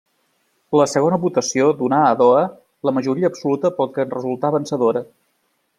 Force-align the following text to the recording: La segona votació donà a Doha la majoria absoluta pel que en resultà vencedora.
La 0.79 0.87
segona 0.93 1.19
votació 1.25 1.67
donà 1.83 1.99
a 2.07 2.17
Doha 2.23 2.41
la 2.89 2.97
majoria 2.99 3.33
absoluta 3.33 3.73
pel 3.81 3.95
que 3.99 4.07
en 4.07 4.15
resultà 4.19 4.53
vencedora. 4.57 5.07